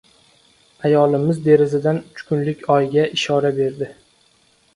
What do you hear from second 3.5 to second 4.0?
berdi...